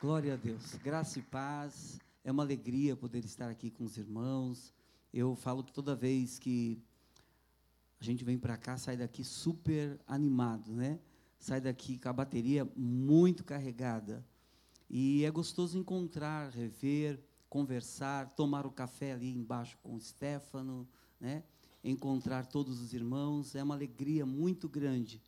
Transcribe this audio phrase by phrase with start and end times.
[0.00, 0.76] Glória a Deus.
[0.76, 2.00] Graça e paz.
[2.24, 4.72] É uma alegria poder estar aqui com os irmãos.
[5.12, 6.82] Eu falo que toda vez que
[8.00, 10.98] a gente vem para cá, sai daqui super animado, né?
[11.38, 14.24] Sai daqui com a bateria muito carregada.
[14.88, 20.88] E é gostoso encontrar, rever, conversar, tomar o café ali embaixo com o Stefano,
[21.20, 21.44] né?
[21.84, 23.54] Encontrar todos os irmãos.
[23.54, 25.22] É uma alegria muito grande.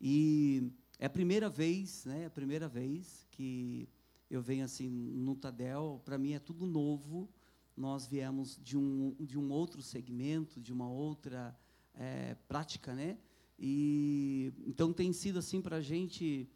[0.00, 2.24] E é a primeira vez, né?
[2.24, 3.88] É a primeira vez que
[4.30, 7.28] eu venho assim no Tadel, para mim é tudo novo.
[7.76, 11.56] Nós viemos de um, de um outro segmento, de uma outra
[11.94, 13.16] é, prática, né?
[13.58, 16.48] E então tem sido assim para a gente,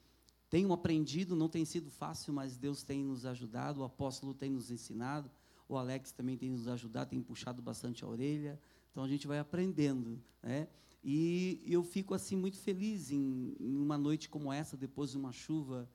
[0.50, 4.70] tenho aprendido, não tem sido fácil, mas Deus tem nos ajudado, o apóstolo tem nos
[4.70, 5.30] ensinado,
[5.68, 8.60] o Alex também tem nos ajudado, tem puxado bastante a orelha.
[8.90, 10.68] Então a gente vai aprendendo, né?
[11.02, 15.32] E eu fico assim muito feliz em, em uma noite como essa, depois de uma
[15.32, 15.88] chuva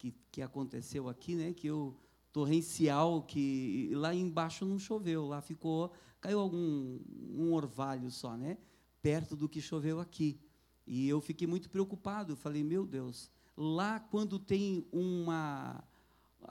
[0.00, 1.52] que, que aconteceu aqui, né?
[1.52, 1.94] Que eu
[2.32, 6.98] torrencial que lá embaixo não choveu, lá ficou caiu algum
[7.36, 8.56] um orvalho só, né?
[9.02, 10.40] Perto do que choveu aqui.
[10.86, 12.32] E eu fiquei muito preocupado.
[12.32, 15.84] Eu falei, meu Deus, lá quando tem uma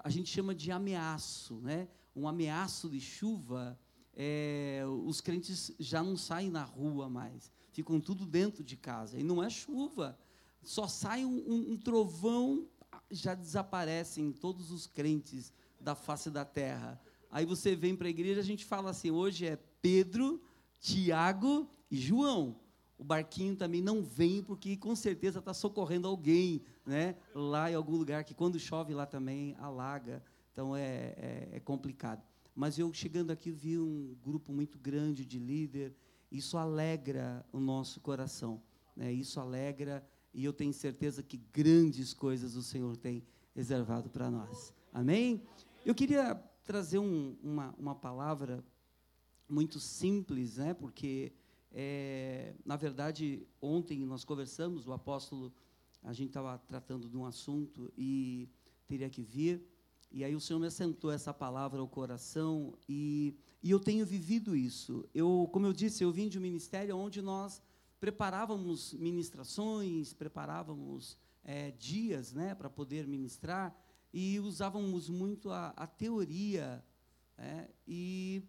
[0.04, 1.88] a gente chama de ameaço, né?
[2.16, 3.80] Um ameaço de chuva,
[4.14, 9.20] é, os crentes já não saem na rua mais, ficam tudo dentro de casa.
[9.20, 10.18] E não é chuva,
[10.62, 12.68] só sai um, um trovão
[13.10, 17.00] já desaparecem todos os crentes da face da terra.
[17.32, 20.42] Aí você vem para a igreja, a gente fala assim: hoje é Pedro,
[20.80, 22.56] Tiago e João.
[22.98, 27.16] O barquinho também não vem porque com certeza está socorrendo alguém, né?
[27.34, 30.22] Lá em algum lugar que quando chove lá também alaga.
[30.52, 32.22] Então é, é, é complicado.
[32.54, 35.96] Mas eu chegando aqui vi um grupo muito grande de líder.
[36.30, 38.62] Isso alegra o nosso coração,
[38.96, 39.14] né?
[39.14, 43.24] Isso alegra e eu tenho certeza que grandes coisas o Senhor tem
[43.56, 44.74] reservado para nós.
[44.94, 45.44] Amém?
[45.86, 48.64] Eu queria trazer um, uma, uma palavra
[49.48, 50.74] muito simples, né?
[50.74, 51.34] Porque,
[51.72, 55.52] é, na verdade, ontem nós conversamos, o apóstolo,
[56.04, 58.48] a gente estava tratando de um assunto e
[58.88, 59.66] teria que vir,
[60.12, 64.56] e aí o Senhor me assentou essa palavra ao coração e, e eu tenho vivido
[64.56, 65.08] isso.
[65.14, 67.62] Eu, como eu disse, eu vim de um ministério onde nós
[68.00, 73.76] preparávamos ministrações, preparávamos é, dias né, para poder ministrar
[74.14, 76.84] e usávamos muito a, a teoria.
[77.38, 78.44] É, e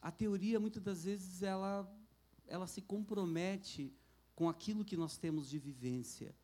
[0.00, 1.90] a teoria, muitas das vezes, ela,
[2.46, 3.92] ela se compromete
[4.34, 6.34] com aquilo que nós temos de vivência,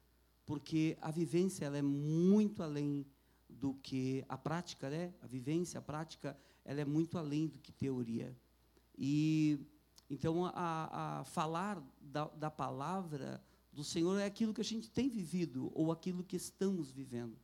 [0.45, 3.07] porque a vivência ela é muito além
[3.49, 5.15] do que a prática, né?
[5.23, 8.37] A vivência, a prática, ela é muito além do que teoria.
[8.99, 9.61] E
[10.09, 13.43] então, a, a falar da, da, palavra
[13.73, 17.37] do Senhor é aquilo que a gente tem vivido ou aquilo que estamos vivendo.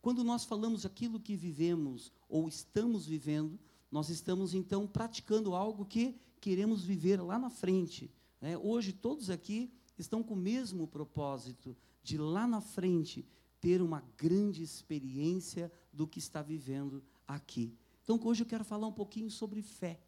[0.00, 3.58] Quando nós falamos aquilo que vivemos ou estamos vivendo,
[3.90, 8.10] nós estamos então praticando algo que queremos viver lá na frente.
[8.40, 8.56] Né?
[8.58, 13.26] Hoje, todos aqui estão com o mesmo propósito de lá na frente
[13.60, 17.74] ter uma grande experiência do que está vivendo aqui.
[18.02, 19.98] Então, hoje eu quero falar um pouquinho sobre fé,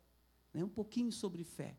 [0.52, 0.62] né?
[0.62, 1.76] um pouquinho sobre fé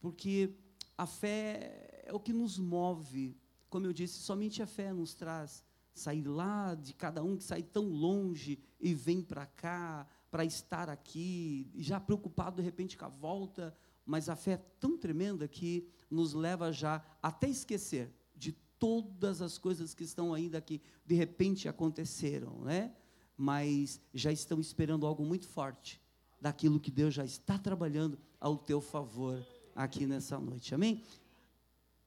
[0.00, 0.54] porque
[0.96, 3.36] a fé é o que nos move.
[3.68, 5.64] Como eu disse, somente a fé nos traz
[5.94, 10.88] sair lá de cada um que sai tão longe e vem para cá para estar
[10.88, 15.88] aqui, já preocupado de repente com a volta, mas a fé é tão tremenda que
[16.10, 21.68] nos leva já até esquecer de todas as coisas que estão ainda aqui de repente
[21.68, 22.94] aconteceram, né?
[23.36, 26.00] Mas já estão esperando algo muito forte
[26.40, 29.44] daquilo que Deus já está trabalhando ao teu favor
[29.78, 30.74] aqui nessa noite.
[30.74, 31.04] Amém?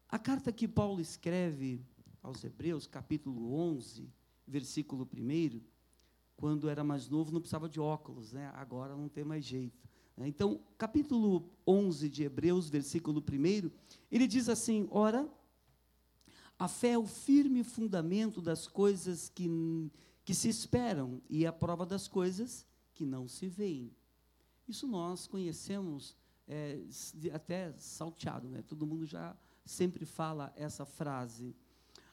[0.09, 1.81] A carta que Paulo escreve
[2.21, 4.09] aos Hebreus, capítulo 11,
[4.45, 5.61] versículo 1,
[6.35, 8.51] quando era mais novo não precisava de óculos, né?
[8.55, 9.87] agora não tem mais jeito.
[10.17, 10.27] Né?
[10.27, 13.71] Então, capítulo 11 de Hebreus, versículo 1,
[14.11, 15.25] ele diz assim: Ora,
[16.59, 19.49] a fé é o firme fundamento das coisas que,
[20.25, 23.95] que se esperam e a prova das coisas que não se veem.
[24.67, 26.79] Isso nós conhecemos é,
[27.33, 28.61] até salteado, né?
[28.67, 29.35] Todo mundo já
[29.65, 31.55] sempre fala essa frase.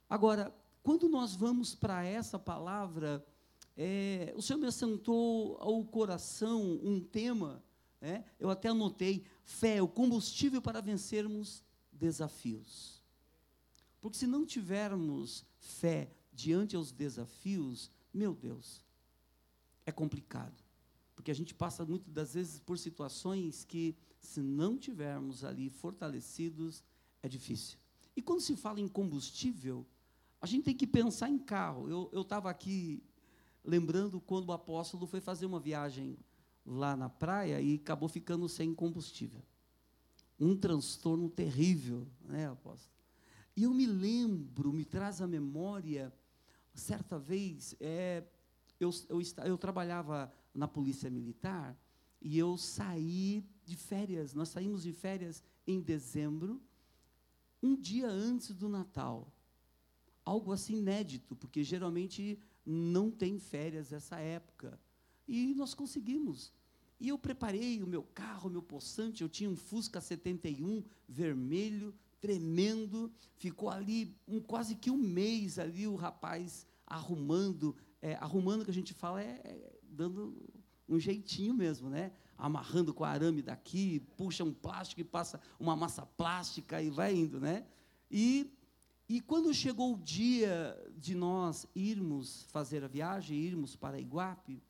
[0.08, 3.24] Agora, quando nós vamos para essa palavra,
[3.76, 7.62] é, o Senhor me assentou ao coração um tema,
[8.00, 8.24] né?
[8.38, 13.02] eu até anotei, fé, o combustível para vencermos desafios.
[14.00, 18.82] Porque se não tivermos fé diante aos desafios, meu Deus,
[19.84, 20.62] é complicado.
[21.14, 26.82] Porque a gente passa muitas das vezes por situações que se não tivermos ali fortalecidos,
[27.22, 27.78] é difícil.
[28.16, 29.86] E quando se fala em combustível,
[30.40, 31.88] a gente tem que pensar em carro.
[32.12, 33.02] Eu estava aqui
[33.64, 36.16] lembrando quando o apóstolo foi fazer uma viagem
[36.64, 39.42] lá na praia e acabou ficando sem combustível.
[40.38, 42.96] Um transtorno terrível, né, apóstolo?
[43.56, 46.12] E eu me lembro, me traz à memória,
[46.74, 48.22] certa vez, é,
[48.78, 51.76] eu, eu, eu trabalhava na polícia militar
[52.20, 56.60] e eu saí de férias, nós saímos de férias em dezembro,
[57.62, 59.32] um dia antes do Natal.
[60.24, 64.78] Algo assim inédito, porque geralmente não tem férias essa época.
[65.26, 66.52] E nós conseguimos.
[67.00, 71.94] E eu preparei o meu carro, o meu poçante, eu tinha um Fusca 71 vermelho,
[72.20, 78.70] tremendo, ficou ali um, quase que um mês ali o rapaz arrumando, é, arrumando que
[78.70, 80.36] a gente fala é, é, dando
[80.88, 82.12] um jeitinho mesmo, né?
[82.38, 87.40] Amarrando com arame daqui, puxa um plástico e passa uma massa plástica e vai indo,
[87.40, 87.66] né?
[88.10, 88.50] E,
[89.08, 94.62] e quando chegou o dia de nós irmos fazer a viagem, irmos para Iguape,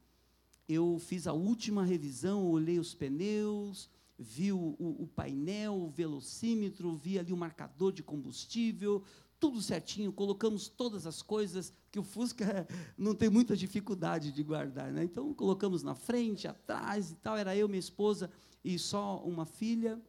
[0.69, 3.89] eu fiz a última revisão, olhei os pneus,
[4.19, 9.05] vi o, o, painel, o velocímetro, vi ali o marcador de combustível,
[9.41, 14.93] tudo certinho, colocamos todas as coisas, que o Fusca não tem muita dificuldade de guardar,
[14.93, 15.05] né?
[15.05, 18.31] Então colocamos na frente, atrás e tal, era eu, minha esposa
[18.65, 20.01] e só uma filha,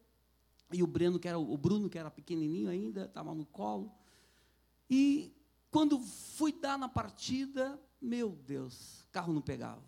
[0.71, 3.91] e o Breno, que era o Bruno, que era pequenininho ainda, estava no colo.
[4.89, 5.33] E
[5.71, 9.83] quando fui dar na partida, meu Deus, carro não pegava.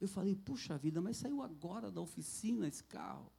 [0.00, 3.30] Eu falei, puxa vida, mas saiu agora da oficina esse carro.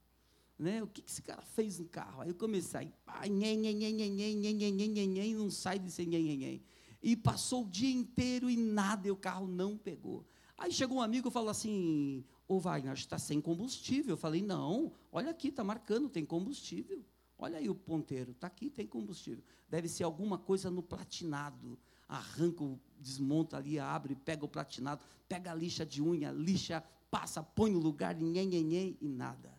[0.58, 0.82] Né?
[0.82, 2.22] O que, que esse cara fez no carro?
[2.22, 6.64] Aí eu comecei, a nhen, nhen, nhen, nhen, não sai desse nhen, nhen.
[7.04, 10.26] E passou o dia inteiro e nada, e o carro não pegou.
[10.58, 14.14] Aí chegou um amigo e falou assim, ô Wagner, está sem combustível.
[14.14, 17.04] Eu falei, não, olha aqui, está marcando, tem combustível.
[17.38, 19.44] Olha aí o ponteiro, está aqui, tem combustível.
[19.70, 22.64] Deve ser alguma coisa no platinado arranca,
[23.00, 27.80] desmonta ali, abre, pega o platinado, pega a lixa de unha, lixa, passa, põe no
[27.80, 29.54] lugar, nhen, nhen, nhen, e nada.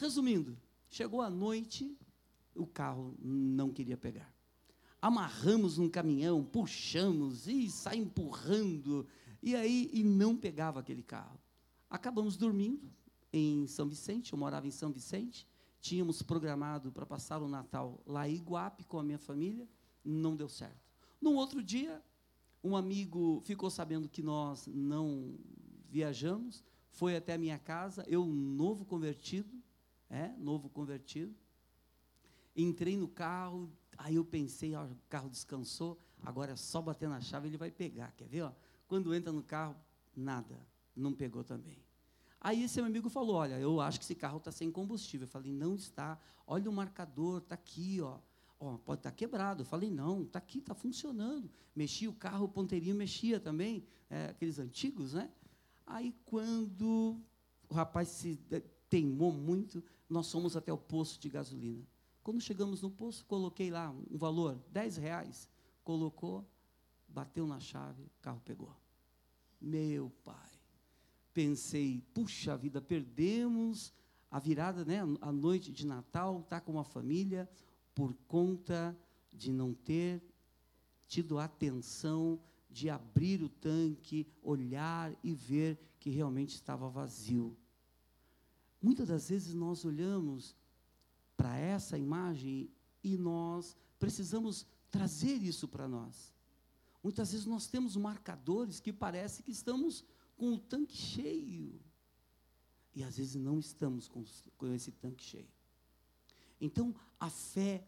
[0.00, 0.56] Resumindo,
[0.88, 1.94] chegou a noite,
[2.54, 4.34] o carro não queria pegar.
[4.98, 9.06] Amarramos um caminhão, puxamos e sai empurrando,
[9.42, 11.38] e aí e não pegava aquele carro.
[11.90, 12.90] Acabamos dormindo
[13.30, 15.46] em São Vicente, eu morava em São Vicente,
[15.82, 19.68] tínhamos programado para passar o Natal lá em Iguape com a minha família,
[20.02, 20.80] não deu certo.
[21.20, 22.02] No outro dia,
[22.64, 25.34] um amigo ficou sabendo que nós não
[25.90, 29.60] viajamos, foi até a minha casa, eu novo convertido,
[30.10, 31.34] é, novo convertido.
[32.54, 37.20] Entrei no carro, aí eu pensei, ó, o carro descansou, agora é só bater na
[37.20, 38.42] chave, ele vai pegar, quer ver?
[38.42, 38.52] Ó?
[38.86, 39.76] Quando entra no carro,
[40.14, 40.60] nada,
[40.94, 41.78] não pegou também.
[42.40, 45.26] Aí esse meu amigo falou, olha, eu acho que esse carro está sem combustível.
[45.26, 48.18] Eu falei, não está, olha o marcador, está aqui, ó
[48.60, 49.62] ó, pode estar tá quebrado.
[49.62, 51.50] Eu falei, não, está aqui, está funcionando.
[51.74, 55.30] Mexi o carro, o ponteirinho mexia também, é, aqueles antigos, né?
[55.86, 57.18] Aí, quando
[57.68, 58.38] o rapaz se
[58.88, 61.86] teimou muito, nós fomos até o posto de gasolina.
[62.22, 65.48] Quando chegamos no posto, coloquei lá um valor, 10 reais.
[65.84, 66.44] Colocou,
[67.08, 68.76] bateu na chave, o carro pegou.
[69.60, 70.50] Meu pai.
[71.32, 73.92] Pensei, puxa vida, perdemos
[74.30, 77.48] a virada, né, a noite de Natal, tá com uma família,
[77.94, 78.96] por conta
[79.32, 80.22] de não ter
[81.06, 87.56] tido atenção de abrir o tanque, olhar e ver que realmente estava vazio.
[88.80, 90.56] Muitas das vezes nós olhamos
[91.36, 92.70] para essa imagem
[93.02, 96.32] e nós precisamos trazer isso para nós.
[97.02, 100.04] Muitas vezes nós temos marcadores que parece que estamos
[100.36, 101.80] com o tanque cheio.
[102.94, 104.24] E às vezes não estamos com,
[104.56, 105.48] com esse tanque cheio.
[106.60, 107.86] Então, a fé,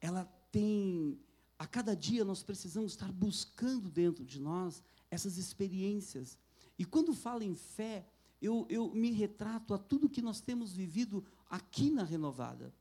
[0.00, 1.18] ela tem,
[1.58, 6.36] a cada dia nós precisamos estar buscando dentro de nós essas experiências.
[6.78, 8.06] E quando falo em fé,
[8.44, 12.74] eu, eu me retrato a tudo que nós temos vivido aqui na Renovada.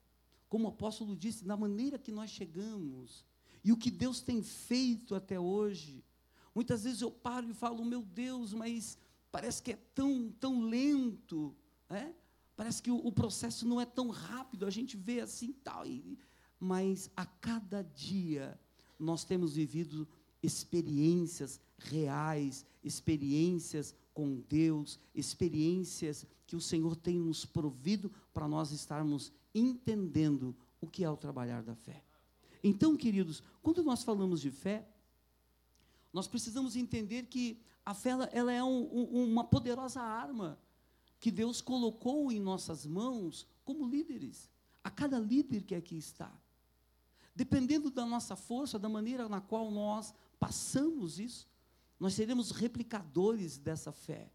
[0.49, 3.25] Como o apóstolo disse, na maneira que nós chegamos
[3.63, 6.03] e o que Deus tem feito até hoje.
[6.53, 8.97] Muitas vezes eu paro e falo, meu Deus, mas
[9.31, 11.55] parece que é tão, tão lento.
[11.89, 12.13] É?
[12.55, 16.19] Parece que o, o, processo não é tão rápido, a gente vê assim tal, e,
[16.59, 18.59] mas a cada dia
[18.99, 20.07] nós temos vivido
[20.41, 29.31] experiências reais, experiências com Deus, experiências que o Senhor tem nos provido para nós estarmos
[29.53, 32.03] entendendo o que é o trabalhar da fé.
[32.63, 34.87] Então, queridos, quando nós falamos de fé,
[36.11, 40.57] nós precisamos entender que a fé ela é um, um, uma poderosa arma
[41.19, 44.49] que Deus colocou em nossas mãos como líderes,
[44.83, 46.31] a cada líder que aqui está.
[47.35, 51.47] Dependendo da nossa força, da maneira na qual nós passamos isso,
[52.03, 54.29] nós seremos replicadores dessa fé.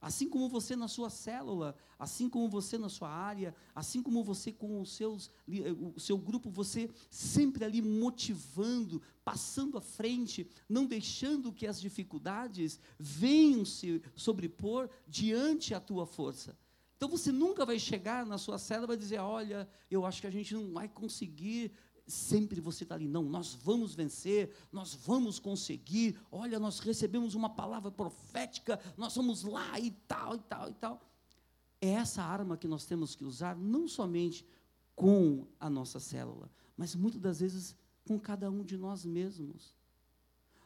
[0.00, 4.50] Assim como você na sua célula, assim como você na sua área, assim como você
[4.50, 10.86] com os seus, eh, o seu grupo, você sempre ali motivando, passando à frente, não
[10.86, 16.56] deixando que as dificuldades venham se sobrepor diante a tua força.
[16.96, 20.30] Então você nunca vai chegar na sua célula e dizer: Olha, eu acho que a
[20.30, 21.72] gente não vai conseguir
[22.06, 27.50] sempre você está ali, não, nós vamos vencer, nós vamos conseguir, olha, nós recebemos uma
[27.50, 31.00] palavra profética, nós vamos lá e tal, e tal, e tal.
[31.80, 34.46] É essa arma que nós temos que usar, não somente
[34.94, 37.76] com a nossa célula, mas muitas das vezes
[38.06, 39.74] com cada um de nós mesmos.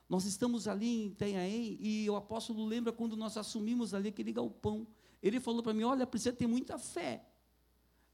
[0.09, 4.87] Nós estamos ali em Tenhaém e o apóstolo lembra quando nós assumimos ali aquele galpão.
[5.23, 7.25] Ele falou para mim: Olha, precisa ter muita fé.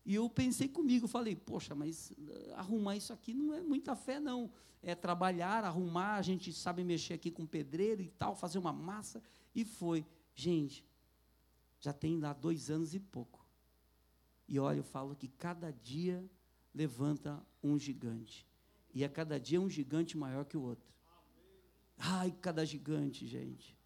[0.05, 4.19] E eu pensei comigo, falei, poxa, mas eh, arrumar isso aqui não é muita fé,
[4.19, 4.51] não.
[4.83, 9.23] É trabalhar, arrumar, a gente sabe mexer aqui com pedreiro e tal, fazer uma massa.
[9.55, 10.07] E foi.
[10.35, 10.85] Gente,
[11.81, 13.47] já tem lá dois anos e pouco.
[14.49, 16.25] E olha, eu falo que cada dia
[16.75, 18.47] levanta um gigante.
[18.95, 20.93] E a cada dia um gigante maior que o outro.
[21.97, 23.77] Ai, cada gigante, gente.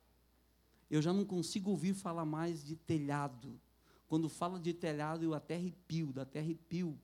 [0.88, 3.60] Eu já não consigo ouvir falar mais de telhado
[4.06, 6.98] quando fala de telhado, eu até arrepio, dá até arrepio.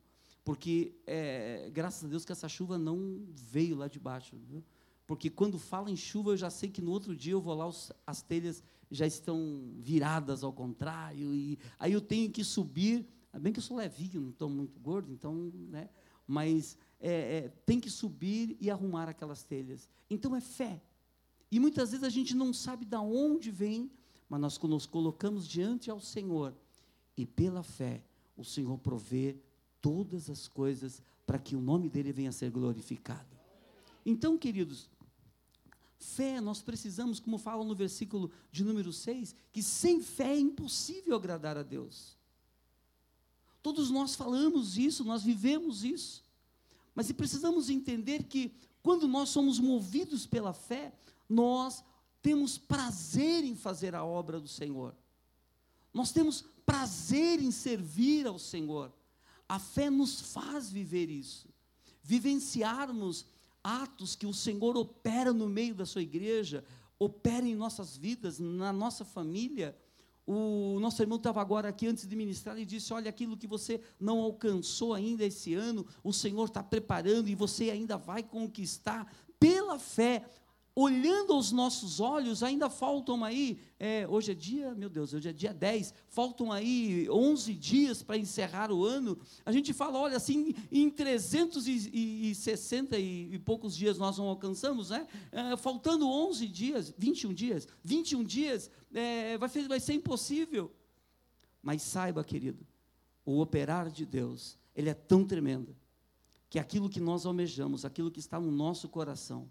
[0.44, 4.36] Porque, é, graças a Deus, que essa chuva não veio lá de baixo.
[4.48, 4.64] Viu?
[5.06, 7.66] Porque quando fala em chuva, eu já sei que no outro dia eu vou lá,
[7.66, 11.34] os, as telhas já estão viradas ao contrário.
[11.34, 13.06] E aí eu tenho que subir.
[13.40, 15.34] Bem que eu sou levinho, não estou muito gordo, então,
[15.68, 15.88] né?
[16.26, 19.88] Mas é, é, tem que subir e arrumar aquelas telhas.
[20.08, 20.80] Então é fé.
[21.50, 23.90] E muitas vezes a gente não sabe de onde vem,
[24.28, 26.54] mas nós nos colocamos diante ao Senhor
[27.20, 28.02] e pela fé
[28.36, 29.36] o Senhor provê
[29.80, 33.38] todas as coisas para que o nome dele venha a ser glorificado.
[34.04, 34.88] Então, queridos,
[35.98, 41.14] fé, nós precisamos, como fala no versículo de número 6, que sem fé é impossível
[41.14, 42.16] agradar a Deus.
[43.62, 46.24] Todos nós falamos isso, nós vivemos isso.
[46.94, 50.92] Mas precisamos entender que quando nós somos movidos pela fé,
[51.28, 51.84] nós
[52.22, 54.94] temos prazer em fazer a obra do Senhor.
[55.92, 58.92] Nós temos prazer em servir ao Senhor.
[59.48, 61.48] A fé nos faz viver isso,
[62.02, 63.26] vivenciarmos
[63.62, 66.64] atos que o Senhor opera no meio da sua igreja,
[66.98, 69.76] opera em nossas vidas, na nossa família.
[70.26, 73.80] O nosso irmão estava agora aqui antes de ministrar e disse: Olha, aquilo que você
[73.98, 79.78] não alcançou ainda esse ano, o Senhor está preparando e você ainda vai conquistar pela
[79.78, 80.24] fé
[80.74, 85.32] olhando aos nossos olhos, ainda faltam aí, é, hoje é dia, meu Deus, hoje é
[85.32, 89.18] dia 10, faltam aí 11 dias para encerrar o ano.
[89.44, 95.06] A gente fala, olha, assim, em 360 e, e poucos dias nós não alcançamos, né?
[95.32, 100.70] É, faltando 11 dias, 21 dias, 21 dias, é, vai, vai ser impossível.
[101.62, 102.66] Mas saiba, querido,
[103.24, 105.76] o operar de Deus, ele é tão tremendo,
[106.48, 109.48] que aquilo que nós almejamos, aquilo que está no nosso coração,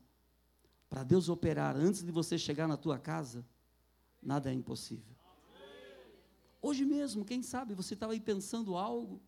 [0.90, 3.46] para Deus operar antes de você chegar na tua casa,
[4.22, 5.16] nada é impossível.
[6.62, 9.22] Hoje mesmo, quem sabe, você estava aí pensando algo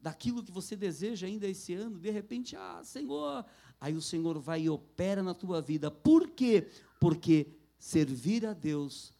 [0.00, 3.44] daquilo que você deseja ainda esse ano, de repente, ah, Senhor,
[3.80, 5.90] aí o Senhor vai e opera na tua vida.
[5.90, 6.68] Por quê?
[7.00, 9.12] Porque servir a Deus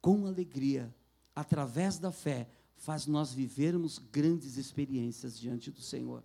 [0.00, 0.94] com alegria,
[1.34, 6.22] através da fé, faz nós vivermos grandes experiências diante do Senhor.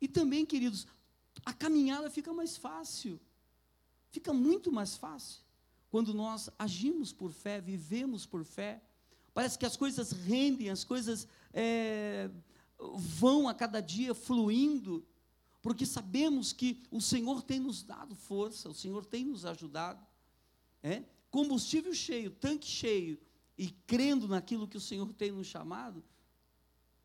[0.00, 0.86] E também, queridos,
[1.44, 3.20] a caminhada fica mais fácil.
[4.10, 5.40] Fica muito mais fácil.
[5.90, 8.82] Quando nós agimos por fé, vivemos por fé.
[9.32, 12.30] Parece que as coisas rendem, as coisas é,
[12.96, 15.06] vão a cada dia fluindo,
[15.62, 20.04] porque sabemos que o Senhor tem nos dado força, o Senhor tem nos ajudado.
[20.82, 21.04] É?
[21.30, 23.18] Combustível cheio, tanque cheio,
[23.56, 26.02] e crendo naquilo que o Senhor tem nos chamado,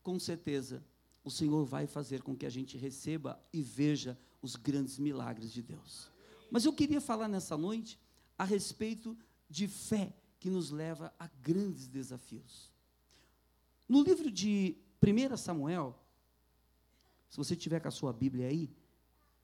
[0.02, 0.82] com certeza
[1.22, 4.16] o Senhor vai fazer com que a gente receba e veja
[4.46, 6.10] os grandes milagres de Deus.
[6.50, 7.98] Mas eu queria falar nessa noite
[8.38, 9.16] a respeito
[9.50, 12.72] de fé que nos leva a grandes desafios.
[13.88, 15.98] No livro de 1 Samuel,
[17.28, 18.70] se você tiver com a sua Bíblia aí,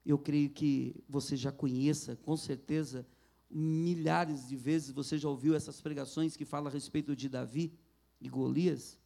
[0.05, 3.05] eu creio que você já conheça, com certeza,
[3.49, 7.73] milhares de vezes você já ouviu essas pregações que falam a respeito de Davi
[8.19, 8.97] e Golias.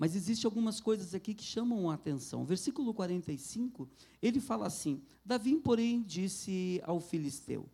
[0.00, 2.42] Mas existem algumas coisas aqui que chamam a atenção.
[2.46, 3.86] Versículo 45,
[4.22, 7.68] ele fala assim: Davi, porém, disse ao filisteu: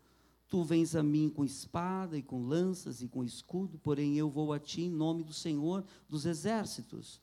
[0.48, 4.52] Tu vens a mim com espada e com lanças e com escudo, porém eu vou
[4.52, 7.20] a ti em nome do Senhor dos exércitos,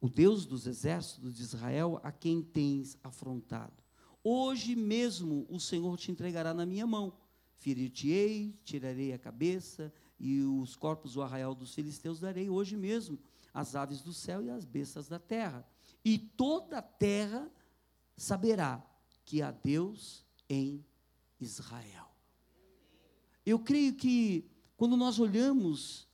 [0.00, 3.82] o Deus dos exércitos de Israel, a quem tens afrontado.
[4.24, 7.12] Hoje mesmo o Senhor te entregará na minha mão,
[7.58, 13.18] Ferir-te-ei, tirarei a cabeça, e os corpos do arraial dos filisteus darei hoje mesmo,
[13.58, 15.66] as aves do céu e as bestas da terra.
[16.04, 17.50] E toda a terra
[18.16, 18.84] saberá
[19.24, 20.84] que há Deus em
[21.40, 22.08] Israel.
[23.44, 26.06] Eu creio que quando nós olhamos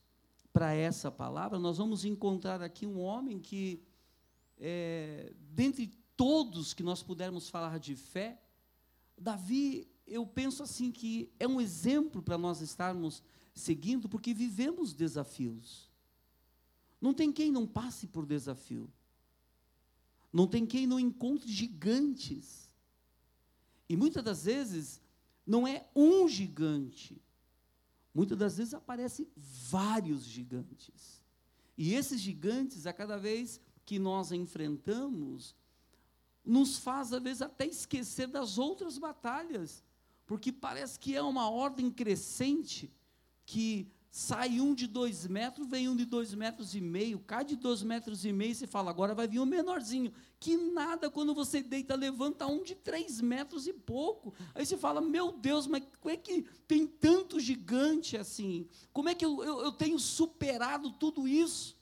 [0.53, 3.83] para essa palavra, nós vamos encontrar aqui um homem que,
[4.59, 8.41] é, dentre todos que nós pudermos falar de fé,
[9.19, 13.23] Davi, eu penso assim que é um exemplo para nós estarmos
[13.53, 15.94] seguindo, porque vivemos desafios.
[17.05, 18.91] Não tem quem não passe por desafio.
[20.33, 22.69] Não tem quem não encontre gigantes.
[23.89, 25.03] E muitas das vezes
[25.47, 27.21] não é um gigante,
[28.15, 31.21] Muitas das vezes aparecem vários gigantes.
[31.77, 35.57] E esses gigantes, a cada vez que nós enfrentamos,
[36.45, 39.83] nos faz, às vezes, até esquecer das outras batalhas,
[40.25, 42.89] porque parece que é uma ordem crescente
[43.45, 47.57] que sai um de dois metros, vem um de dois metros e meio, cai de
[47.57, 50.13] dois metros e meio, e você fala, agora vai vir um menorzinho.
[50.39, 54.33] Que nada, quando você deita, levanta um de três metros e pouco.
[54.55, 58.69] Aí você fala, meu Deus, mas como é que tem tanto gigante assim?
[58.93, 61.77] Como é que eu, eu, eu tenho superado tudo isso?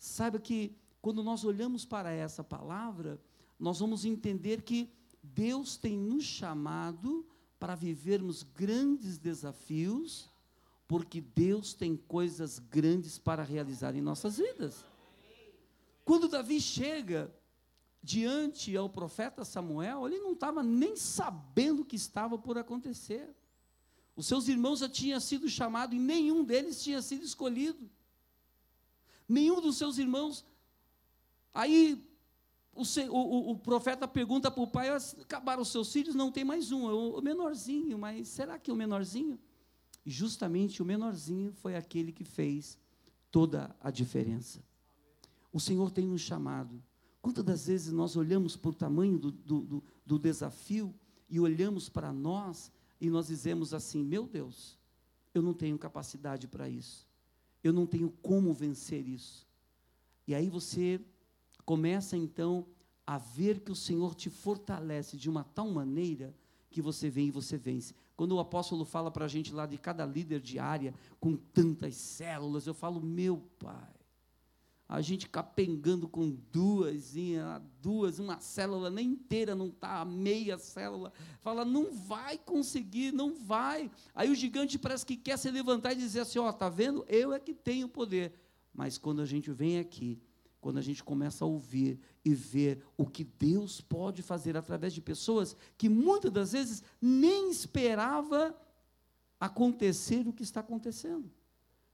[0.00, 3.22] Saiba que quando nós olhamos para essa palavra,
[3.56, 4.90] nós vamos entender que
[5.22, 7.24] Deus tem nos chamado
[7.56, 10.28] para vivermos grandes desafios,
[10.88, 14.84] porque Deus tem coisas grandes para realizar em nossas vidas.
[16.04, 17.34] Quando Davi chega
[18.02, 23.34] diante ao profeta Samuel, ele não estava nem sabendo o que estava por acontecer.
[24.14, 27.90] Os seus irmãos já tinham sido chamados e nenhum deles tinha sido escolhido.
[29.28, 30.44] Nenhum dos seus irmãos.
[31.52, 32.00] Aí
[32.72, 34.88] o, o, o profeta pergunta para o pai:
[35.20, 36.14] acabaram os seus filhos?
[36.14, 39.38] Não tem mais um, é o menorzinho, mas será que é o menorzinho?
[40.06, 42.78] E justamente o menorzinho foi aquele que fez
[43.28, 44.62] toda a diferença.
[45.52, 46.80] O Senhor tem nos chamado.
[47.20, 50.94] Quantas das vezes nós olhamos para o tamanho do, do, do desafio
[51.28, 54.78] e olhamos para nós e nós dizemos assim: meu Deus,
[55.34, 57.04] eu não tenho capacidade para isso,
[57.64, 59.44] eu não tenho como vencer isso.
[60.24, 61.00] E aí você
[61.64, 62.64] começa então
[63.04, 66.32] a ver que o Senhor te fortalece de uma tal maneira
[66.70, 67.92] que você vem e você vence.
[68.16, 71.94] Quando o apóstolo fala para a gente lá de cada líder de área, com tantas
[71.96, 73.96] células, eu falo, meu pai,
[74.88, 77.14] a gente capengando com duas,
[77.82, 81.12] duas, uma célula nem inteira, não está, meia célula.
[81.40, 83.90] Fala, não vai conseguir, não vai.
[84.14, 87.04] Aí o gigante parece que quer se levantar e dizer assim: ó, está vendo?
[87.08, 88.32] Eu é que tenho poder.
[88.72, 90.20] Mas quando a gente vem aqui,
[90.60, 95.00] quando a gente começa a ouvir e ver o que Deus pode fazer através de
[95.00, 98.54] pessoas que muitas das vezes nem esperava
[99.38, 101.30] acontecer o que está acontecendo.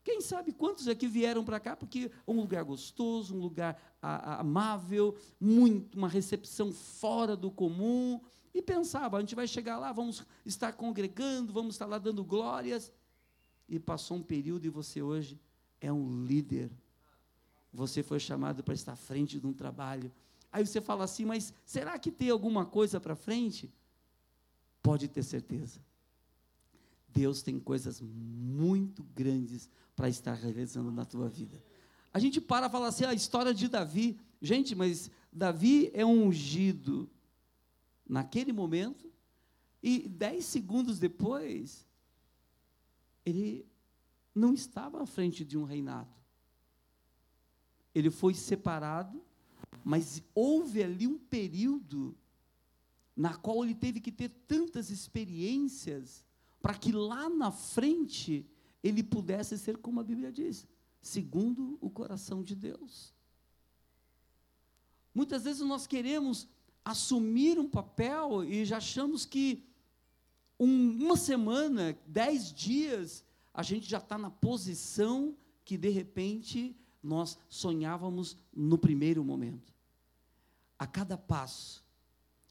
[0.05, 5.97] Quem sabe quantos aqui vieram para cá porque um lugar gostoso, um lugar amável, muito,
[5.97, 8.21] uma recepção fora do comum,
[8.55, 12.93] e pensava, a gente vai chegar lá, vamos estar congregando, vamos estar lá dando glórias,
[13.69, 15.41] e passou um período e você hoje
[15.81, 16.71] é um líder
[17.73, 20.13] você foi chamado para estar à frente de um trabalho.
[20.53, 23.73] Aí você fala assim, mas será que tem alguma coisa para frente?
[24.83, 25.81] Pode ter certeza.
[27.09, 31.63] Deus tem coisas muito grandes para estar realizando na tua vida.
[32.13, 34.19] A gente para falar assim, a história de Davi.
[34.41, 37.09] Gente, mas Davi é ungido
[38.07, 39.11] naquele momento,
[39.83, 41.87] e dez segundos depois,
[43.25, 43.65] ele
[44.35, 46.22] não estava à frente de um reinado
[47.95, 49.23] ele foi separado,
[49.85, 52.17] mas houve ali um período
[53.17, 56.25] na qual ele teve que ter tantas experiências
[56.61, 58.47] para que lá na frente
[58.83, 60.67] ele pudesse ser como a Bíblia diz,
[61.01, 63.13] segundo o coração de Deus.
[65.15, 66.49] Muitas vezes nós queremos
[66.85, 69.65] assumir um papel e já achamos que
[70.59, 77.37] um, uma semana, dez dias, a gente já está na posição que de repente nós
[77.49, 79.73] sonhávamos no primeiro momento.
[80.79, 81.85] A cada passo.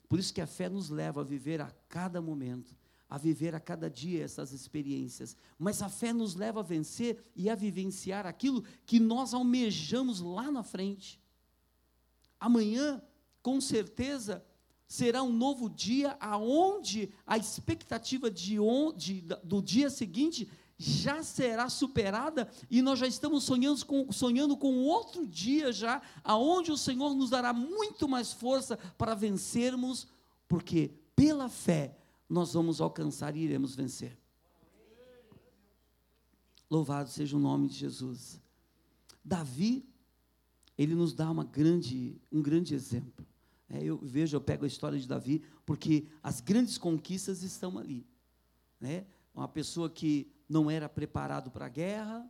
[0.10, 2.76] Por isso que a fé nos leva a viver a cada momento,
[3.10, 5.38] a viver a cada dia essas experiências.
[5.58, 10.52] Mas a fé nos leva a vencer e a vivenciar aquilo que nós almejamos lá
[10.52, 11.20] na frente.
[12.40, 13.02] Amanhã,
[13.42, 14.44] com certeza,
[14.88, 18.58] será um novo dia aonde a expectativa de,
[18.98, 20.50] de, do dia seguinte
[20.82, 26.72] já será superada e nós já estamos sonhando com, sonhando com outro dia já, aonde
[26.72, 30.08] o Senhor nos dará muito mais força para vencermos,
[30.48, 31.96] porque pela fé
[32.28, 34.18] nós vamos alcançar e iremos vencer.
[36.68, 38.42] Louvado seja o nome de Jesus.
[39.24, 39.88] Davi,
[40.76, 43.24] ele nos dá uma grande, um grande exemplo.
[43.70, 48.08] É, eu vejo, eu pego a história de Davi, porque as grandes conquistas estão ali.
[48.80, 49.06] Né?
[49.36, 52.30] Uma pessoa que não era preparado para a guerra,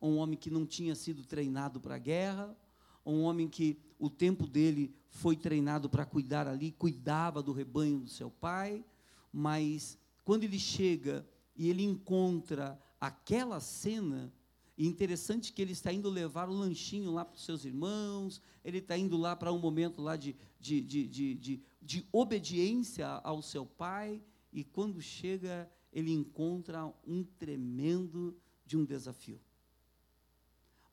[0.00, 2.56] um homem que não tinha sido treinado para a guerra,
[3.04, 8.08] um homem que o tempo dele foi treinado para cuidar ali, cuidava do rebanho do
[8.08, 8.82] seu pai,
[9.30, 14.32] mas quando ele chega e ele encontra aquela cena,
[14.76, 18.78] e interessante que ele está indo levar o lanchinho lá para os seus irmãos, ele
[18.78, 24.22] está indo lá para um momento lá de, de, de, de, obediência ao seu pai,
[24.50, 29.40] e quando chega, ele encontra um tremendo de um desafio.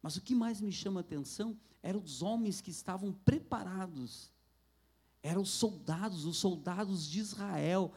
[0.01, 4.31] Mas o que mais me chama a atenção eram os homens que estavam preparados,
[5.23, 7.91] eram os soldados, os soldados de Israel,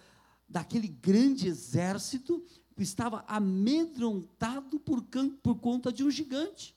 [0.48, 2.42] daquele grande exército
[2.78, 5.04] estava amedrontado por,
[5.42, 6.74] por conta de um gigante.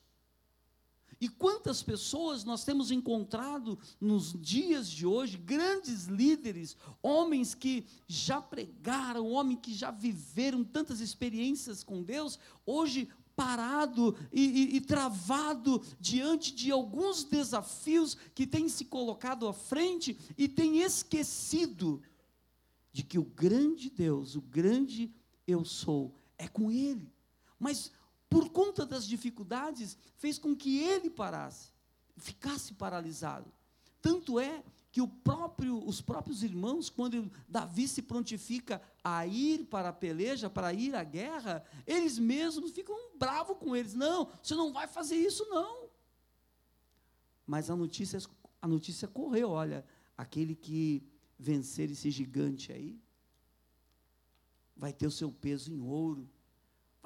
[1.20, 8.40] E quantas pessoas nós temos encontrado nos dias de hoje, grandes líderes, homens que já
[8.40, 15.80] pregaram, homens que já viveram tantas experiências com Deus, hoje parado e, e, e, travado
[16.00, 22.02] diante de alguns desafios que têm se colocado à frente e têm esquecido
[22.92, 25.14] de que o grande Deus, o grande
[25.46, 27.12] eu sou, é com ele.
[27.60, 27.92] Mas
[28.28, 31.70] por conta das dificuldades, fez com que ele parasse,
[32.16, 33.50] ficasse paralisado.
[34.00, 39.92] Tanto é que próprio, os próprios irmãos, quando Davi se prontifica a ir para a
[39.92, 43.94] peleja, para ir à guerra, eles mesmos ficam bravos com eles.
[43.94, 45.88] Não, você não vai fazer isso, não.
[47.46, 48.18] Mas a notícia,
[48.60, 49.84] a notícia correu: olha,
[50.16, 51.02] aquele que
[51.38, 52.98] vencer esse gigante aí,
[54.76, 56.28] vai ter o seu peso em ouro,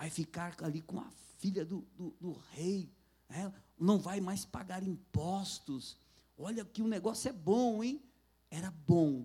[0.03, 2.91] vai ficar ali com a filha do, do, do rei,
[3.29, 3.53] né?
[3.79, 5.97] não vai mais pagar impostos.
[6.37, 8.03] Olha que o negócio é bom, hein?
[8.51, 9.25] Era bom,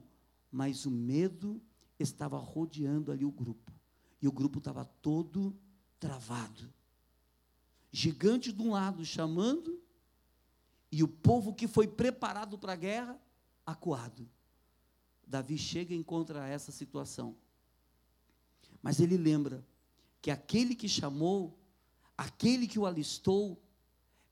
[0.52, 1.60] mas o medo
[1.98, 3.74] estava rodeando ali o grupo,
[4.22, 5.58] e o grupo estava todo
[6.00, 6.72] travado.
[7.92, 9.82] Gigante de um lado chamando,
[10.92, 13.20] e o povo que foi preparado para a guerra,
[13.66, 14.30] acuado.
[15.26, 17.36] Davi chega e encontra essa situação.
[18.80, 19.66] Mas ele lembra
[20.28, 21.58] que aquele que chamou,
[22.18, 23.58] aquele que o alistou,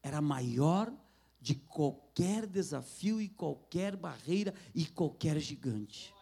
[0.04, 0.94] era maior
[1.40, 6.14] de qualquer desafio e qualquer barreira e qualquer gigante.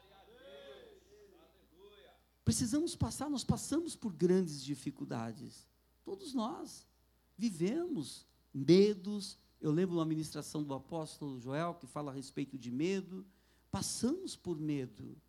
[2.45, 5.67] Precisamos passar, nós passamos por grandes dificuldades.
[6.05, 6.85] Todos nós
[7.35, 9.39] vivemos medos.
[9.59, 13.25] Eu lembro uma ministração do apóstolo Joel que fala a respeito de medo.
[13.71, 15.19] Passamos por medo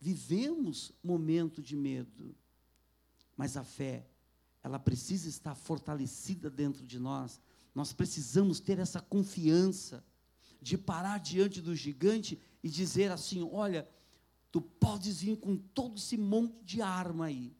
[0.00, 2.34] vivemos momento de medo,
[3.36, 4.06] mas a fé,
[4.62, 7.40] ela precisa estar fortalecida dentro de nós.
[7.74, 10.04] Nós precisamos ter essa confiança
[10.60, 13.88] de parar diante do gigante e dizer assim: olha,
[14.50, 17.54] tu podes vir com todo esse monte de arma aí,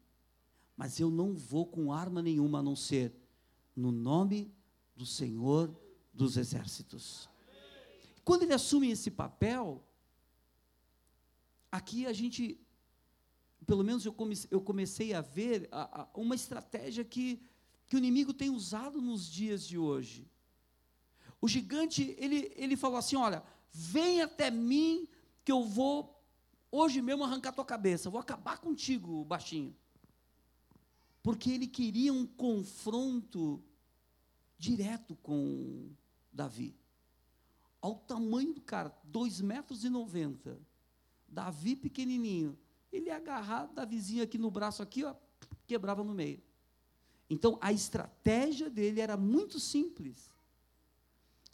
[0.77, 3.15] mas eu não vou com arma nenhuma a não ser
[3.75, 4.53] no nome
[4.97, 5.75] do Senhor
[6.13, 7.29] dos Exércitos.
[8.25, 9.87] Quando ele assume esse papel,
[11.71, 12.59] aqui a gente,
[13.67, 17.43] pelo menos eu comecei, eu comecei a ver a, a, uma estratégia que,
[17.89, 20.31] que o inimigo tem usado nos dias de hoje.
[21.41, 25.09] O gigante, ele, ele falou assim: Olha, vem até mim,
[25.45, 26.17] que eu vou
[26.71, 29.75] hoje mesmo arrancar tua cabeça, vou acabar contigo, baixinho.
[31.23, 33.63] Porque ele queria um confronto
[34.57, 35.91] direto com
[36.33, 36.77] Davi.
[37.81, 40.59] Ao tamanho do cara, 2,90 metros e noventa.
[41.29, 42.57] Davi pequenininho,
[42.97, 45.15] ele ia agarrar Davizinho aqui no braço aqui, ó,
[45.67, 46.43] quebrava no meio.
[47.29, 50.31] Então a estratégia dele era muito simples.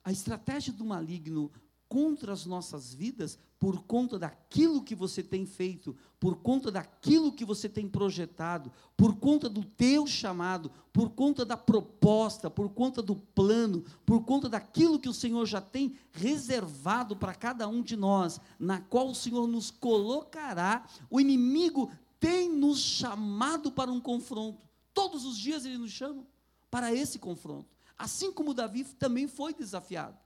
[0.04, 1.50] A estratégia do maligno
[1.92, 7.44] contra as nossas vidas por conta daquilo que você tem feito, por conta daquilo que
[7.44, 13.14] você tem projetado, por conta do teu chamado, por conta da proposta, por conta do
[13.14, 18.40] plano, por conta daquilo que o Senhor já tem reservado para cada um de nós,
[18.58, 24.66] na qual o Senhor nos colocará, o inimigo tem nos chamado para um confronto.
[24.94, 26.24] Todos os dias ele nos chama
[26.70, 27.68] para esse confronto.
[27.98, 30.21] Assim como Davi também foi desafiado.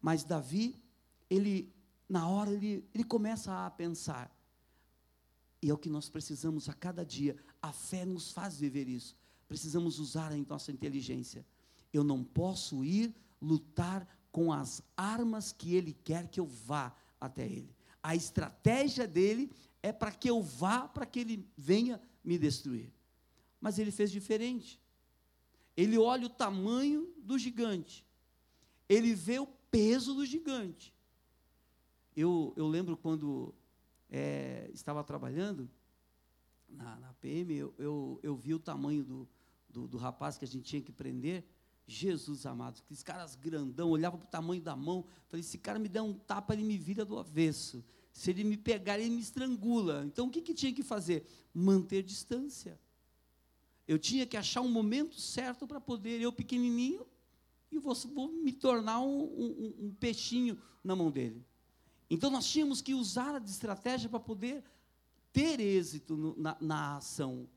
[0.00, 0.74] Mas Davi,
[1.28, 1.72] ele,
[2.08, 4.34] na hora, ele, ele começa a pensar.
[5.62, 7.36] E é o que nós precisamos a cada dia.
[7.60, 9.14] A fé nos faz viver isso.
[9.46, 11.44] Precisamos usar a nossa inteligência.
[11.92, 17.44] Eu não posso ir lutar com as armas que ele quer que eu vá até
[17.44, 17.74] ele.
[18.02, 19.50] A estratégia dele
[19.82, 22.90] é para que eu vá, para que ele venha me destruir.
[23.60, 24.80] Mas ele fez diferente.
[25.76, 28.06] Ele olha o tamanho do gigante.
[28.88, 30.94] Ele vê o peso do gigante.
[32.16, 33.54] Eu, eu lembro quando
[34.10, 35.70] é, estava trabalhando
[36.68, 39.28] na, na PM, eu, eu, eu, vi o tamanho do,
[39.68, 41.44] do, do, rapaz que a gente tinha que prender.
[41.86, 45.88] Jesus amado, aqueles caras grandão, olhava para o tamanho da mão, falei, esse cara me
[45.88, 47.84] der um tapa, ele me vira do avesso.
[48.12, 50.04] Se ele me pegar, ele me estrangula.
[50.04, 51.26] Então o que, que tinha que fazer?
[51.52, 52.78] Manter distância.
[53.88, 57.04] Eu tinha que achar um momento certo para poder, eu pequenininho,
[57.70, 61.44] e vou, vou me tornar um, um, um, peixinho na mão dele.
[62.08, 64.64] Então nós tínhamos que usar a estratégia para poder
[65.32, 67.48] ter êxito no, na, na ação.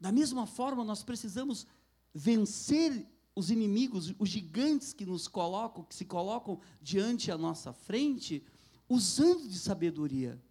[0.00, 1.66] Da mesma forma, nós precisamos
[2.14, 8.44] vencer os inimigos, os gigantes que nos colocam, que se colocam diante a nossa frente,
[8.88, 10.42] usando de sabedoria.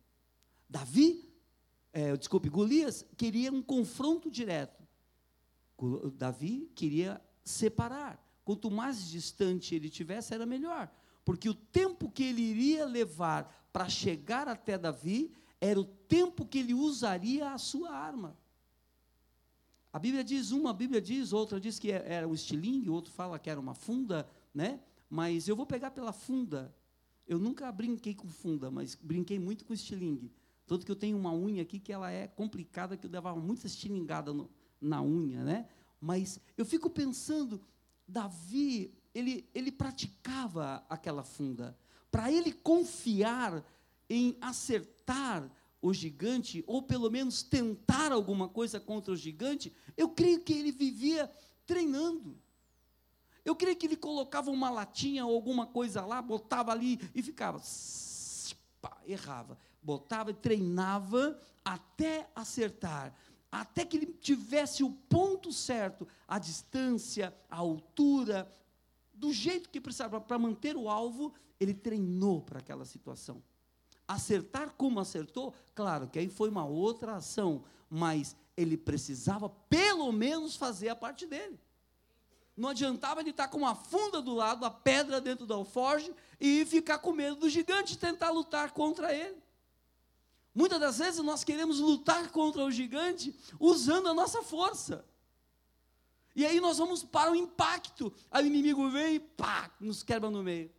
[0.70, 1.30] Davi,
[1.94, 4.84] é, desculpe, Golias queria um confronto direto.
[6.16, 8.27] Davi queria separar.
[8.48, 10.90] Quanto mais distante ele tivesse, era melhor.
[11.26, 16.60] Porque o tempo que ele iria levar para chegar até Davi era o tempo que
[16.60, 18.38] ele usaria a sua arma.
[19.92, 23.12] A Bíblia diz uma, a Bíblia diz, outra diz que é, era um estilingue, outro
[23.12, 24.80] fala que era uma funda, né?
[25.10, 26.74] Mas eu vou pegar pela funda.
[27.28, 30.32] Eu nunca brinquei com funda, mas brinquei muito com estilingue.
[30.66, 33.68] Tanto que eu tenho uma unha aqui que ela é complicada, que eu levava muita
[33.68, 35.68] estilingada no, na unha, né?
[36.00, 37.62] Mas eu fico pensando,
[38.08, 41.78] Davi, ele, ele praticava aquela funda.
[42.10, 43.64] Para ele confiar
[44.10, 45.50] em acertar
[45.82, 50.72] o gigante, ou pelo menos tentar alguma coisa contra o gigante, eu creio que ele
[50.72, 51.30] vivia
[51.66, 52.38] treinando.
[53.44, 57.62] Eu creio que ele colocava uma latinha ou alguma coisa lá, botava ali e ficava.
[58.82, 59.58] Pá, errava.
[59.82, 63.14] Botava e treinava até acertar.
[63.52, 68.52] Até que ele tivesse o ponto certo, a distância, a altura,
[69.14, 73.42] do jeito que precisava para manter o alvo, ele treinou para aquela situação
[74.08, 80.56] acertar como acertou, claro que aí foi uma outra ação, mas ele precisava pelo menos
[80.56, 81.60] fazer a parte dele.
[82.56, 86.66] Não adiantava ele estar com uma funda do lado, a pedra dentro do alforge e
[86.66, 89.38] ficar com medo do gigante tentar lutar contra ele.
[90.58, 95.06] Muitas das vezes nós queremos lutar contra o gigante usando a nossa força.
[96.36, 98.12] E aí nós vamos para o impacto.
[98.32, 100.70] Aí o inimigo vem e pá, nos quebra no meio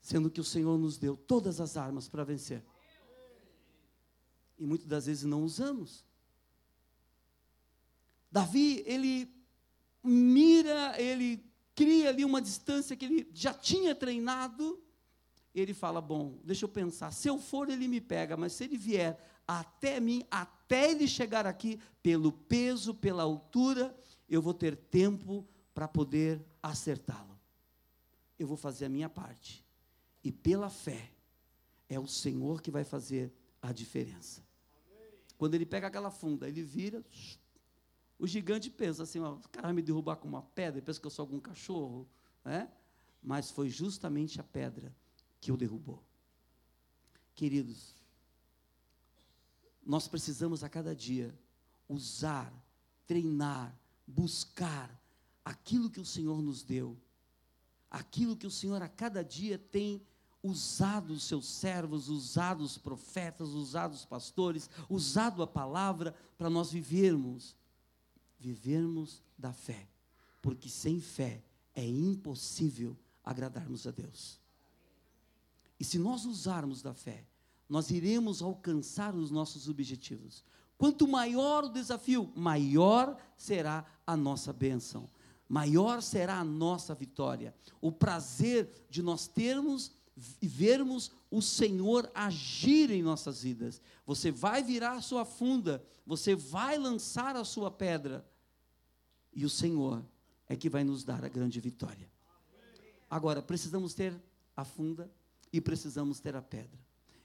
[0.00, 2.64] sendo que o Senhor nos deu todas as armas para vencer.
[4.58, 6.04] E muitas das vezes não usamos.
[8.30, 9.32] Davi, ele
[10.02, 11.44] mira, ele
[11.74, 14.82] cria ali uma distância que ele já tinha treinado.
[15.54, 18.76] Ele fala: Bom, deixa eu pensar, se eu for, ele me pega, mas se ele
[18.76, 23.96] vier até mim, até ele chegar aqui, pelo peso, pela altura,
[24.28, 27.38] eu vou ter tempo para poder acertá-lo.
[28.38, 29.64] Eu vou fazer a minha parte
[30.22, 31.10] e pela fé,
[31.88, 34.42] é o Senhor que vai fazer a diferença.
[35.36, 37.02] Quando ele pega aquela funda, ele vira,
[38.18, 41.10] o gigante pensa assim: o cara vai me derrubar com uma pedra, pensa que eu
[41.10, 42.06] sou algum cachorro,
[42.44, 42.70] né?
[43.22, 44.94] Mas foi justamente a pedra
[45.40, 46.02] que o derrubou.
[47.34, 47.94] Queridos,
[49.84, 51.34] nós precisamos a cada dia
[51.88, 52.52] usar,
[53.06, 53.74] treinar,
[54.06, 54.90] buscar
[55.44, 56.96] aquilo que o Senhor nos deu,
[57.90, 60.02] aquilo que o Senhor a cada dia tem
[60.42, 66.70] usado os seus servos, usado os profetas, usado os pastores, usado a palavra para nós
[66.70, 67.56] vivermos,
[68.38, 69.88] vivermos da fé,
[70.40, 71.42] porque sem fé
[71.74, 74.39] é impossível agradarmos a Deus.
[75.80, 77.24] E se nós usarmos da fé,
[77.66, 80.44] nós iremos alcançar os nossos objetivos.
[80.76, 85.08] Quanto maior o desafio, maior será a nossa bênção,
[85.48, 87.54] maior será a nossa vitória.
[87.80, 89.90] O prazer de nós termos
[90.42, 93.80] e vermos o Senhor agir em nossas vidas.
[94.04, 98.26] Você vai virar a sua funda, você vai lançar a sua pedra,
[99.32, 100.04] e o Senhor
[100.46, 102.10] é que vai nos dar a grande vitória.
[103.08, 104.14] Agora, precisamos ter
[104.54, 105.10] a funda
[105.52, 106.78] e precisamos ter a pedra.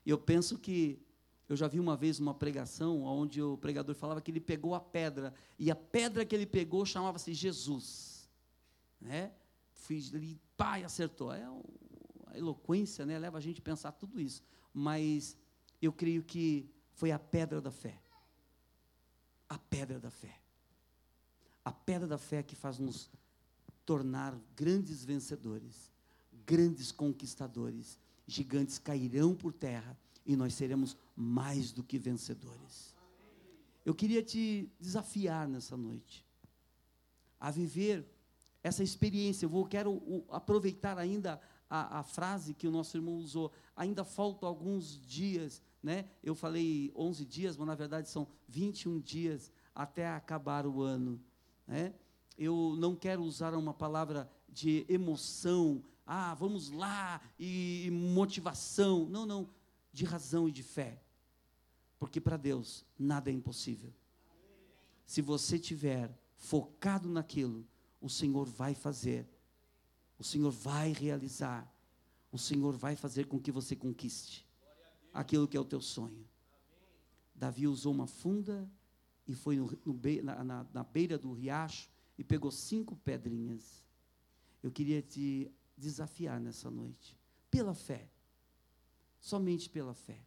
[0.05, 0.99] Eu penso que
[1.47, 4.79] eu já vi uma vez uma pregação onde o pregador falava que ele pegou a
[4.79, 8.29] pedra e a pedra que ele pegou chamava-se Jesus,
[8.99, 9.31] né?
[9.73, 11.31] Fiz ali, pai, acertou.
[11.31, 11.61] É um,
[12.33, 14.43] eloquência né, leva a gente a pensar tudo isso.
[14.73, 15.37] Mas
[15.81, 17.99] eu creio que foi a pedra da fé.
[19.47, 20.39] A pedra da fé.
[21.63, 23.09] A pedra da fé que faz nos
[23.85, 25.91] tornar grandes vencedores,
[26.45, 27.99] grandes conquistadores.
[28.27, 32.95] Gigantes cairão por terra e nós seremos mais do que vencedores.
[33.85, 36.25] Eu queria te desafiar nessa noite
[37.39, 38.03] a viver
[38.63, 39.45] essa experiência.
[39.45, 43.51] Eu vou, quero aproveitar ainda a, a, frase que o nosso irmão usou.
[43.75, 46.05] Ainda faltam alguns dias, né?
[46.23, 51.21] Eu falei 11 dias, mas na verdade são 21 dias até acabar o ano,
[51.67, 51.93] né?
[52.37, 59.07] Eu não quero usar uma palavra de emoção, ah, vamos lá, e, motivação.
[59.07, 59.49] Não, não,
[59.91, 61.01] de razão e de fé.
[61.97, 63.93] Porque para Deus nada é impossível.
[65.05, 67.65] Se você tiver focado naquilo,
[68.01, 69.27] o Senhor vai fazer.
[70.19, 71.71] O Senhor vai realizar.
[72.31, 74.45] O Senhor vai fazer com que você conquiste
[75.13, 76.27] aquilo que é o teu sonho.
[77.33, 78.69] Davi usou uma funda
[79.27, 83.83] e foi no, no, na, na, na beira do riacho e pegou cinco pedrinhas.
[84.61, 87.17] Eu queria te desafiar nessa noite,
[87.51, 88.09] pela fé,
[89.19, 90.19] somente pela fé.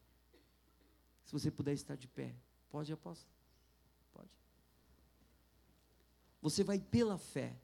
[1.25, 2.35] Se você puder estar de pé,
[2.71, 3.33] pode, apóstolo?
[4.13, 4.31] Pode.
[6.41, 7.57] Você vai pela fé.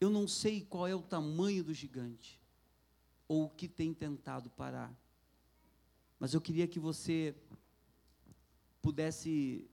[0.00, 2.40] Eu não sei qual é o tamanho do gigante,
[3.26, 4.94] ou o que tem tentado parar,
[6.18, 7.34] mas eu queria que você
[8.80, 9.68] pudesse,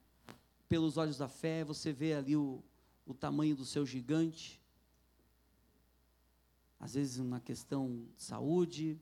[0.68, 2.64] pelos olhos da fé, você ver ali o,
[3.06, 4.62] o tamanho do seu gigante,
[6.84, 9.00] às vezes uma questão de saúde,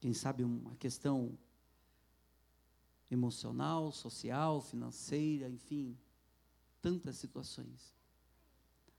[0.00, 1.38] quem sabe uma questão
[3.08, 5.96] emocional, social, financeira, enfim,
[6.82, 7.94] tantas situações.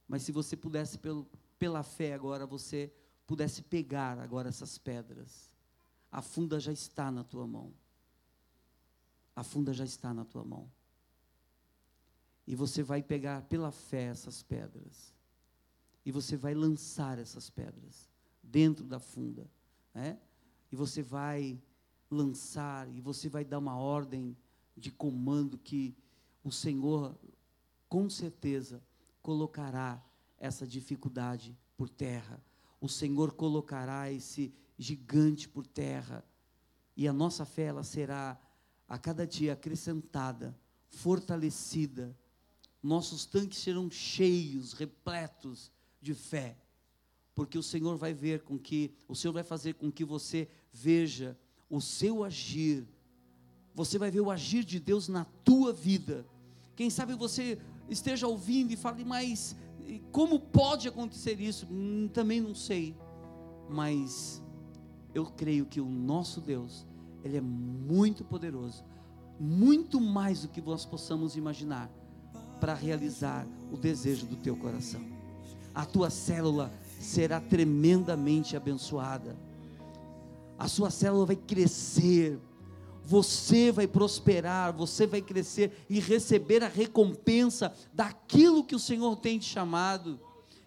[0.08, 1.28] Mas se você pudesse, pelo,
[1.60, 2.90] pela fé agora, você
[3.28, 5.54] pudesse pegar agora essas pedras,
[6.10, 7.74] a funda já está na tua mão.
[9.36, 10.72] A funda já está na tua mão.
[12.48, 15.20] E você vai pegar pela fé essas pedras
[16.06, 18.10] e você vai lançar essas pedras
[18.42, 19.50] dentro da funda,
[19.94, 20.20] né?
[20.72, 21.62] E você vai
[22.10, 24.36] lançar e você vai dar uma ordem
[24.76, 25.96] de comando que
[26.44, 27.16] o Senhor
[27.88, 28.82] com certeza
[29.22, 30.04] colocará
[30.38, 32.44] essa dificuldade por terra.
[32.80, 36.26] O Senhor colocará esse gigante por terra.
[36.98, 38.40] E a nossa fé ela será
[38.88, 40.58] a cada dia acrescentada,
[40.90, 42.18] fortalecida.
[42.82, 46.58] Nossos tanques serão cheios, repletos de fé,
[47.36, 51.38] porque o Senhor vai ver com que, o Senhor vai fazer com que você veja
[51.70, 52.86] o seu agir,
[53.74, 56.26] você vai ver o agir de Deus na tua vida.
[56.76, 59.56] Quem sabe você esteja ouvindo e fale, mas
[60.12, 61.68] como pode acontecer isso?
[61.72, 62.96] Hum, também não sei,
[63.70, 64.42] mas
[65.14, 66.86] eu creio que o nosso Deus,
[67.24, 68.84] Ele é muito poderoso,
[69.40, 71.90] muito mais do que nós possamos imaginar,
[72.60, 75.11] para realizar o desejo do teu coração
[75.74, 79.36] a tua célula será tremendamente abençoada.
[80.58, 82.40] A sua célula vai crescer,
[83.04, 89.40] você vai prosperar, você vai crescer e receber a recompensa daquilo que o Senhor tem
[89.40, 90.20] te chamado.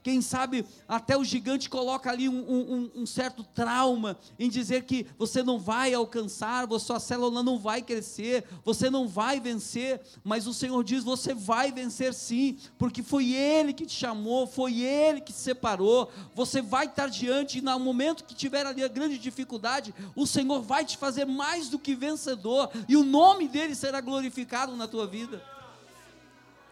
[0.05, 5.07] Quem sabe até o gigante coloca ali um, um, um, certo trauma em dizer que
[5.17, 10.53] você não vai alcançar, sua célula não vai crescer, você não vai vencer, mas o
[10.53, 15.33] Senhor diz: você vai vencer sim, porque foi Ele que te chamou, foi Ele que
[15.33, 16.12] te separou.
[16.35, 20.61] Você vai estar diante, e no momento que tiver ali a grande dificuldade, o Senhor
[20.61, 25.07] vai te fazer mais do que vencedor, e o nome dele será glorificado na tua
[25.07, 25.43] vida.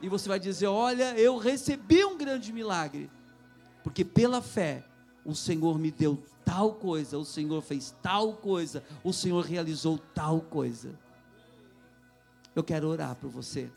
[0.02, 3.08] E você vai dizer: Olha, eu recebi um grande milagre
[3.82, 4.84] porque pela fé
[5.24, 10.40] o Senhor me deu tal coisa, o Senhor fez tal coisa, o Senhor realizou tal
[10.40, 10.98] coisa.
[12.54, 13.70] Eu quero orar por você.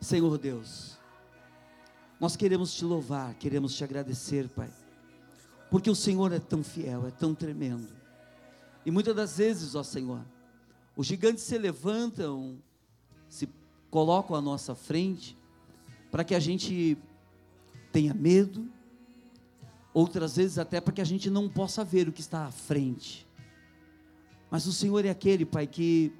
[0.00, 0.98] Senhor Deus,
[2.20, 4.70] nós queremos te louvar, queremos te agradecer, Pai,
[5.70, 7.88] porque o Senhor é tão fiel, é tão tremendo.
[8.84, 10.20] E muitas das vezes, ó Senhor,
[10.96, 12.58] os gigantes se levantam,
[13.28, 13.48] se
[13.90, 15.36] colocam à nossa frente,
[16.10, 16.96] para que a gente
[17.92, 18.68] tenha medo,
[19.92, 23.26] outras vezes até para que a gente não possa ver o que está à frente.
[24.50, 26.12] Mas o Senhor é aquele, Pai, que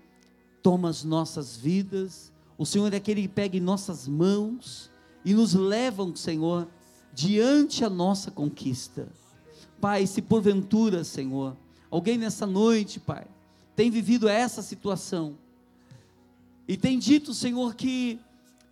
[0.62, 4.90] toma as nossas vidas, o Senhor é aquele que pega em nossas mãos
[5.24, 6.68] e nos leva, Senhor,
[7.12, 9.08] diante a nossa conquista.
[9.80, 11.56] Pai, se porventura, Senhor,
[11.90, 13.26] alguém nessa noite, Pai,
[13.74, 15.36] tem vivido essa situação
[16.68, 18.18] e tem dito, Senhor, que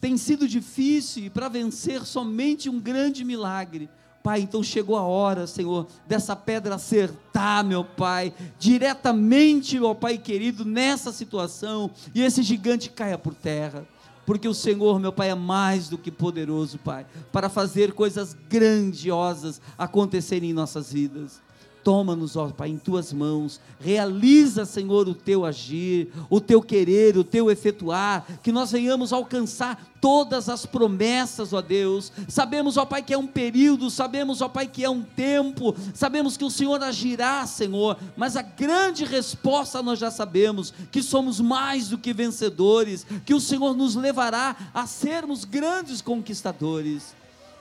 [0.04, 3.88] tem sido difícil e para vencer somente um grande milagre.
[4.22, 10.62] Pai, então chegou a hora, Senhor, dessa pedra acertar, meu Pai, diretamente, meu Pai querido,
[10.62, 13.88] nessa situação, e esse gigante caia por terra,
[14.26, 19.58] porque o Senhor, meu Pai, é mais do que poderoso, Pai, para fazer coisas grandiosas
[19.78, 21.40] acontecerem em nossas vidas.
[21.84, 23.60] Toma-nos, ó Pai, em tuas mãos.
[23.78, 29.92] Realiza, Senhor, o teu agir, o teu querer, o teu efetuar, que nós venhamos alcançar
[30.00, 32.10] todas as promessas, ó Deus.
[32.26, 36.38] Sabemos, ó Pai, que é um período, sabemos, ó Pai, que é um tempo, sabemos
[36.38, 41.90] que o Senhor agirá, Senhor, mas a grande resposta nós já sabemos, que somos mais
[41.90, 47.14] do que vencedores, que o Senhor nos levará a sermos grandes conquistadores.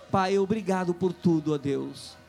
[0.10, 2.23] Pai, obrigado por tudo, ó Deus.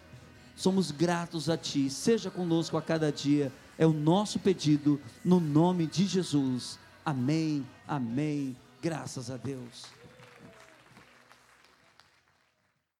[0.56, 5.86] Somos gratos a Ti, seja conosco a cada dia, é o nosso pedido, no nome
[5.86, 6.78] de Jesus.
[7.04, 9.93] Amém, amém, graças a Deus.